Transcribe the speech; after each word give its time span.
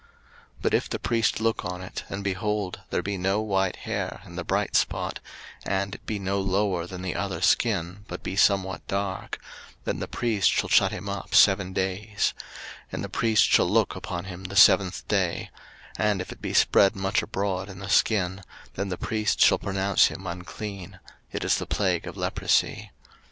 03:013:026 0.01 0.09
But 0.63 0.73
if 0.73 0.89
the 0.89 0.97
priest 0.99 1.39
look 1.39 1.63
on 1.63 1.81
it, 1.83 2.05
and, 2.09 2.23
behold, 2.23 2.79
there 2.89 3.03
be 3.03 3.19
no 3.19 3.39
white 3.39 3.75
hair 3.75 4.19
in 4.25 4.35
the 4.35 4.43
bright 4.43 4.75
spot, 4.75 5.19
and 5.63 5.93
it 5.93 6.03
be 6.07 6.17
no 6.17 6.39
lower 6.41 6.87
than 6.87 7.03
the 7.03 7.13
other 7.13 7.39
skin, 7.39 8.03
but 8.07 8.23
be 8.23 8.35
somewhat 8.35 8.87
dark; 8.87 9.37
then 9.85 9.99
the 9.99 10.07
priest 10.07 10.49
shall 10.49 10.69
shut 10.69 10.91
him 10.91 11.07
up 11.07 11.35
seven 11.35 11.71
days: 11.71 12.33
03:013:027 12.87 12.93
And 12.93 13.03
the 13.03 13.09
priest 13.09 13.43
shall 13.45 13.69
look 13.69 13.95
upon 13.95 14.23
him 14.25 14.45
the 14.45 14.55
seventh 14.55 15.07
day: 15.07 15.51
and 15.99 16.19
if 16.19 16.31
it 16.31 16.41
be 16.41 16.55
spread 16.55 16.95
much 16.95 17.21
abroad 17.21 17.69
in 17.69 17.77
the 17.77 17.87
skin, 17.87 18.41
then 18.73 18.89
the 18.89 18.97
priest 18.97 19.39
shall 19.39 19.59
pronounce 19.59 20.07
him 20.07 20.25
unclean: 20.25 20.99
it 21.31 21.43
is 21.43 21.57
the 21.57 21.67
plague 21.67 22.07
of 22.07 22.17
leprosy. 22.17 22.89